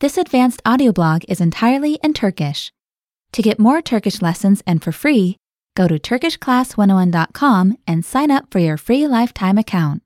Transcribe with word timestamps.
This 0.00 0.16
advanced 0.16 0.62
audio 0.64 0.92
blog 0.92 1.24
is 1.26 1.40
entirely 1.40 1.98
in 2.04 2.12
Turkish. 2.12 2.72
To 3.32 3.42
get 3.42 3.58
more 3.58 3.82
Turkish 3.82 4.22
lessons 4.22 4.62
and 4.64 4.80
for 4.80 4.92
free, 4.92 5.38
go 5.74 5.88
to 5.88 5.98
TurkishClass101.com 5.98 7.76
and 7.84 8.04
sign 8.04 8.30
up 8.30 8.46
for 8.48 8.60
your 8.60 8.76
free 8.76 9.08
lifetime 9.08 9.58
account. 9.58 10.04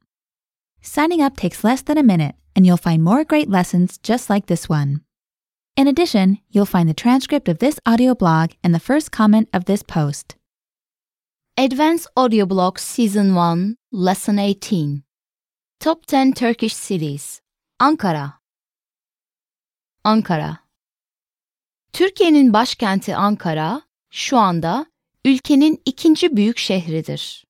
Signing 0.81 1.21
up 1.21 1.37
takes 1.37 1.63
less 1.63 1.83
than 1.83 1.99
a 1.99 2.03
minute, 2.03 2.37
and 2.57 2.65
you'll 2.65 2.79
find 2.79 3.03
more 3.03 3.23
great 3.23 3.51
lessons 3.51 3.99
just 3.99 4.31
like 4.31 4.47
this 4.47 4.67
one. 4.67 5.03
In 5.77 5.87
addition, 5.87 6.39
you'll 6.49 6.65
find 6.65 6.89
the 6.89 6.95
transcript 6.95 7.47
of 7.47 7.59
this 7.59 7.79
audio 7.85 8.15
blog 8.15 8.53
and 8.65 8.75
the 8.75 8.81
first 8.81 9.13
comment 9.13 9.51
of 9.53 9.67
this 9.67 9.83
post. 9.83 10.37
Advanced 11.59 12.09
Audio 12.17 12.47
Blog 12.47 12.79
Season 12.79 13.35
1, 13.35 13.77
Lesson 13.93 14.39
18 14.39 15.03
Top 15.81 16.07
10 16.07 16.33
Turkish 16.33 16.75
Cities 16.75 17.43
Ankara 17.79 18.37
Ankara 20.05 20.59
Türkiye'nin 21.93 22.53
başkenti 22.53 23.17
Ankara, 23.17 23.83
şu 24.11 24.39
anda 24.39 24.87
ülkenin 25.25 25.83
ikinci 25.85 26.37
büyük 26.37 26.59
şehridir. 26.59 27.45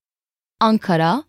Ankara, 0.59 1.23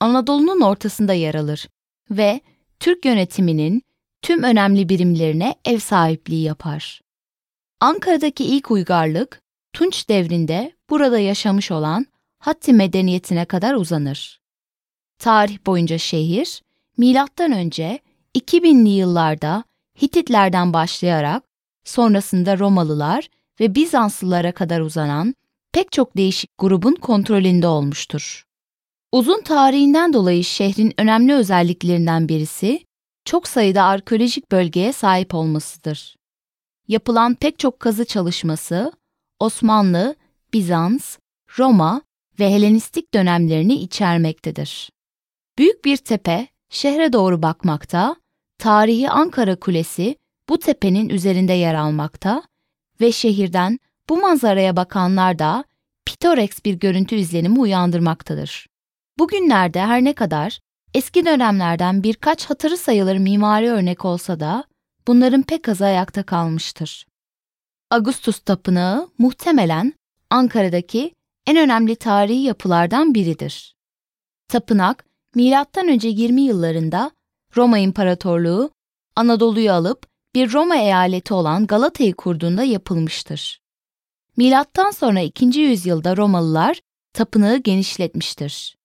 Anadolu'nun 0.00 0.60
ortasında 0.60 1.12
yer 1.12 1.34
alır 1.34 1.68
ve 2.10 2.40
Türk 2.80 3.04
yönetiminin 3.04 3.82
tüm 4.22 4.42
önemli 4.42 4.88
birimlerine 4.88 5.54
ev 5.64 5.78
sahipliği 5.78 6.42
yapar. 6.42 7.00
Ankara'daki 7.80 8.44
ilk 8.44 8.70
uygarlık, 8.70 9.42
Tunç 9.72 10.08
devrinde 10.08 10.72
burada 10.90 11.18
yaşamış 11.18 11.70
olan 11.70 12.06
Hatti 12.38 12.72
medeniyetine 12.72 13.44
kadar 13.44 13.74
uzanır. 13.74 14.40
Tarih 15.18 15.58
boyunca 15.66 15.98
şehir, 15.98 16.62
milattan 16.96 17.52
önce 17.52 17.98
2000'li 18.34 18.88
yıllarda 18.88 19.64
Hititlerden 20.02 20.72
başlayarak 20.72 21.44
sonrasında 21.84 22.58
Romalılar 22.58 23.28
ve 23.60 23.74
Bizanslılara 23.74 24.52
kadar 24.52 24.80
uzanan 24.80 25.34
pek 25.72 25.92
çok 25.92 26.16
değişik 26.16 26.58
grubun 26.58 26.94
kontrolünde 26.94 27.66
olmuştur. 27.66 28.44
Uzun 29.12 29.42
tarihinden 29.42 30.12
dolayı 30.12 30.44
şehrin 30.44 30.94
önemli 30.98 31.34
özelliklerinden 31.34 32.28
birisi 32.28 32.84
çok 33.24 33.48
sayıda 33.48 33.82
arkeolojik 33.82 34.52
bölgeye 34.52 34.92
sahip 34.92 35.34
olmasıdır. 35.34 36.16
Yapılan 36.88 37.34
pek 37.34 37.58
çok 37.58 37.80
kazı 37.80 38.04
çalışması 38.04 38.92
Osmanlı, 39.40 40.16
Bizans, 40.52 41.18
Roma 41.58 42.02
ve 42.40 42.50
Helenistik 42.50 43.14
dönemlerini 43.14 43.74
içermektedir. 43.74 44.90
Büyük 45.58 45.84
bir 45.84 45.96
tepe 45.96 46.46
şehre 46.70 47.12
doğru 47.12 47.42
bakmakta, 47.42 48.16
tarihi 48.58 49.10
Ankara 49.10 49.56
Kulesi 49.56 50.16
bu 50.48 50.58
tepenin 50.58 51.08
üzerinde 51.08 51.52
yer 51.52 51.74
almakta 51.74 52.42
ve 53.00 53.12
şehirden 53.12 53.78
bu 54.08 54.16
manzaraya 54.16 54.76
bakanlar 54.76 55.38
da 55.38 55.64
pitoreks 56.06 56.58
bir 56.64 56.74
görüntü 56.74 57.16
izlenimi 57.16 57.60
uyandırmaktadır. 57.60 58.66
Bugünlerde 59.18 59.80
her 59.80 60.04
ne 60.04 60.12
kadar 60.12 60.60
eski 60.94 61.26
dönemlerden 61.26 62.02
birkaç 62.02 62.44
hatırı 62.50 62.76
sayılır 62.76 63.16
mimari 63.16 63.70
örnek 63.70 64.04
olsa 64.04 64.40
da 64.40 64.64
bunların 65.06 65.42
pek 65.42 65.68
azı 65.68 65.84
ayakta 65.84 66.22
kalmıştır. 66.22 67.06
Augustus 67.90 68.38
Tapınağı 68.38 69.08
muhtemelen 69.18 69.94
Ankara'daki 70.30 71.14
en 71.46 71.56
önemli 71.56 71.96
tarihi 71.96 72.40
yapılardan 72.40 73.14
biridir. 73.14 73.76
Tapınak, 74.48 75.04
önce 75.88 76.08
20 76.08 76.40
yıllarında 76.40 77.10
Roma 77.56 77.78
İmparatorluğu 77.78 78.70
Anadolu'yu 79.16 79.72
alıp 79.72 80.06
bir 80.34 80.52
Roma 80.52 80.76
eyaleti 80.76 81.34
olan 81.34 81.66
Galata'yı 81.66 82.14
kurduğunda 82.14 82.62
yapılmıştır. 82.62 83.60
Milattan 84.36 84.90
sonra 84.90 85.20
2. 85.20 85.60
yüzyılda 85.60 86.16
Romalılar 86.16 86.80
tapınağı 87.12 87.56
genişletmiştir. 87.56 88.76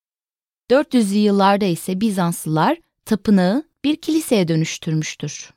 400'lü 0.71 1.17
yıllarda 1.17 1.65
ise 1.65 2.01
Bizanslılar 2.01 2.77
tapınağı 3.05 3.63
bir 3.83 3.95
kiliseye 3.95 4.47
dönüştürmüştür. 4.47 5.53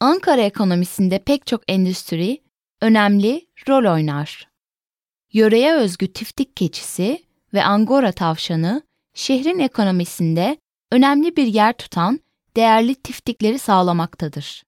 Ankara 0.00 0.40
ekonomisinde 0.40 1.18
pek 1.18 1.46
çok 1.46 1.62
endüstri 1.68 2.42
önemli 2.80 3.46
rol 3.68 3.92
oynar. 3.92 4.48
Yöreye 5.32 5.74
özgü 5.74 6.12
tiftik 6.12 6.56
keçisi 6.56 7.24
ve 7.54 7.64
angora 7.64 8.12
tavşanı 8.12 8.82
şehrin 9.14 9.58
ekonomisinde 9.58 10.56
önemli 10.92 11.36
bir 11.36 11.46
yer 11.46 11.72
tutan 11.72 12.20
değerli 12.56 12.94
tiftikleri 12.94 13.58
sağlamaktadır. 13.58 14.62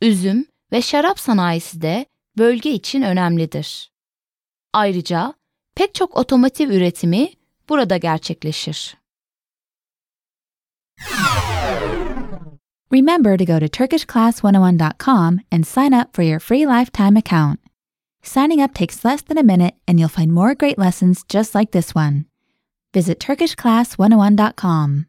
Üzüm 0.00 0.46
ve 0.72 0.82
şarap 0.82 1.20
sanayisi 1.20 1.82
de 1.82 2.06
bölge 2.38 2.70
için 2.70 3.02
önemlidir. 3.02 3.92
Ayrıca 4.72 5.34
pek 5.74 5.94
çok 5.94 6.16
otomotiv 6.16 6.70
üretimi 6.70 7.28
burada 7.68 7.96
gerçekleşir. 7.96 8.96
Remember 12.92 13.38
to 13.38 13.44
go 13.44 13.58
to 13.58 13.66
TurkishClass101.com 13.66 15.40
and 15.50 15.64
sign 15.64 15.92
up 15.92 16.14
for 16.14 16.22
your 16.22 16.38
free 16.40 16.66
lifetime 16.66 17.16
account. 17.16 17.60
Signing 18.22 18.60
up 18.60 18.74
takes 18.74 19.04
less 19.04 19.22
than 19.22 19.38
a 19.38 19.42
minute 19.42 19.74
and 19.88 19.98
you'll 19.98 20.08
find 20.08 20.32
more 20.32 20.54
great 20.54 20.78
lessons 20.78 21.24
just 21.28 21.54
like 21.54 21.72
this 21.72 21.94
one. 21.94 22.26
Visit 22.94 23.18
TurkishClass101.com. 23.18 25.06